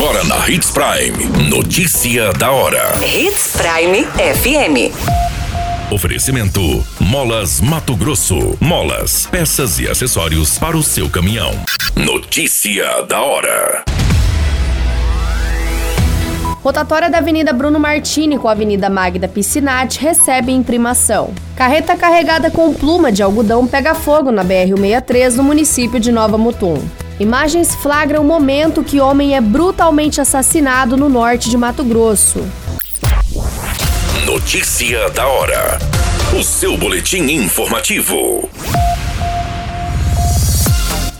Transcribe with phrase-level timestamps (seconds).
[0.00, 1.50] Agora na Hits Prime.
[1.50, 2.92] Notícia da hora.
[3.04, 4.94] Hits Prime FM.
[5.92, 6.60] Oferecimento:
[7.00, 8.56] Molas Mato Grosso.
[8.60, 11.50] Molas, peças e acessórios para o seu caminhão.
[11.96, 13.82] Notícia da hora.
[16.62, 21.34] Rotatória da Avenida Bruno Martini com a Avenida Magda Piscinati recebe imprimação.
[21.56, 26.80] Carreta carregada com pluma de algodão pega fogo na BR-163 no município de Nova Mutum.
[27.20, 32.46] Imagens flagram o momento que homem é brutalmente assassinado no norte de Mato Grosso.
[34.24, 35.78] Notícia da hora.
[36.38, 38.48] O seu boletim informativo.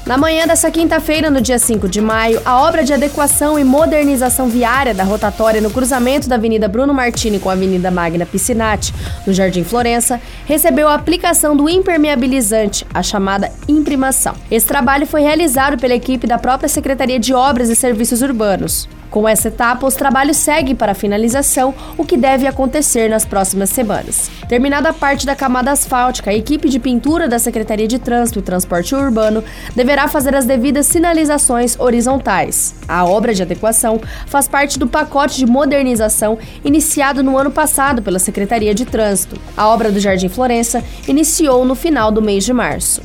[0.08, 4.48] Na manhã dessa quinta-feira, no dia 5 de maio, a obra de adequação e modernização
[4.48, 8.94] viária da rotatória no cruzamento da Avenida Bruno Martini com a Avenida Magna Piscinati,
[9.26, 14.34] no Jardim Florença, recebeu a aplicação do impermeabilizante, a chamada imprimação.
[14.50, 18.88] Esse trabalho foi realizado pela equipe da própria Secretaria de Obras e Serviços Urbanos.
[19.10, 24.30] Com essa etapa, os trabalhos seguem para finalização, o que deve acontecer nas próximas semanas.
[24.48, 28.42] Terminada a parte da camada asfáltica, a equipe de pintura da Secretaria de Trânsito e
[28.42, 29.42] Transporte Urbano
[29.74, 32.74] deverá fazer as devidas sinalizações horizontais.
[32.86, 38.18] A obra de adequação faz parte do pacote de modernização iniciado no ano passado pela
[38.18, 39.40] Secretaria de Trânsito.
[39.56, 43.00] A obra do Jardim Florença iniciou no final do mês de março.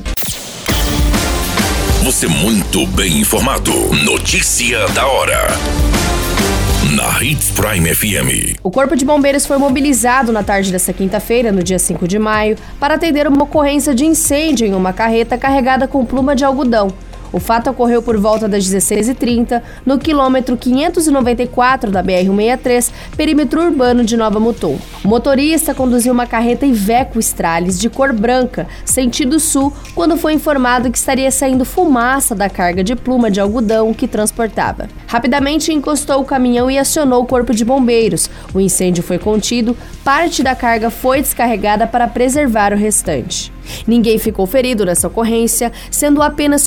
[2.04, 3.72] Você muito bem informado.
[4.04, 5.46] Notícia da hora.
[6.94, 8.58] Na Hits Prime FM.
[8.62, 12.58] O Corpo de Bombeiros foi mobilizado na tarde desta quinta-feira, no dia 5 de maio,
[12.78, 16.92] para atender uma ocorrência de incêndio em uma carreta carregada com pluma de algodão.
[17.34, 24.16] O fato ocorreu por volta das 16h30, no quilômetro 594 da BR-163, perímetro urbano de
[24.16, 24.78] Nova Mutum.
[25.04, 30.88] O motorista conduziu uma carreta Iveco Stralis de cor branca, sentido sul, quando foi informado
[30.92, 34.88] que estaria saindo fumaça da carga de pluma de algodão que transportava.
[35.08, 38.30] Rapidamente encostou o caminhão e acionou o corpo de bombeiros.
[38.54, 43.52] O incêndio foi contido, parte da carga foi descarregada para preservar o restante.
[43.86, 46.66] Ninguém ficou ferido nessa ocorrência, sendo apenas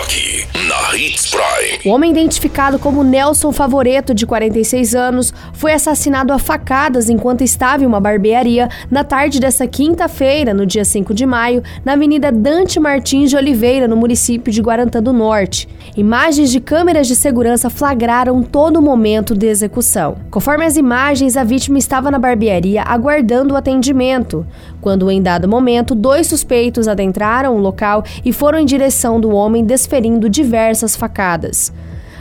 [0.00, 1.78] Na Hits Prime.
[1.84, 7.82] O homem identificado como Nelson Favoreto, de 46 anos, foi assassinado a facadas enquanto estava
[7.82, 12.80] em uma barbearia na tarde desta quinta-feira, no dia 5 de maio, na Avenida Dante
[12.80, 15.68] Martins de Oliveira, no município de Guarantã do Norte.
[15.94, 20.16] Imagens de câmeras de segurança flagraram todo o momento de execução.
[20.30, 24.46] Conforme as imagens, a vítima estava na barbearia aguardando o atendimento,
[24.80, 29.62] quando, em dado momento, dois suspeitos adentraram o local e foram em direção do homem
[29.90, 31.72] desferindo diversas facadas.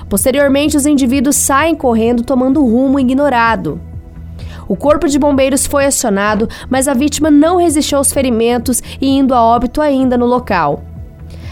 [0.10, 3.80] Posteriormente, os indivíduos saem correndo tomando rumo ignorado.
[4.68, 9.36] O corpo de bombeiros foi acionado, mas a vítima não resistiu aos ferimentos e indo
[9.36, 10.84] a óbito ainda no local.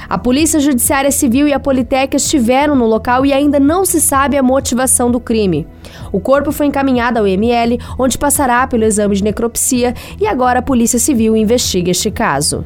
[0.09, 4.37] A Polícia Judiciária Civil e a Politec estiveram no local e ainda não se sabe
[4.37, 5.67] a motivação do crime.
[6.11, 10.63] O corpo foi encaminhado ao IML, onde passará pelo exame de necropsia e agora a
[10.63, 12.65] Polícia Civil investiga este caso.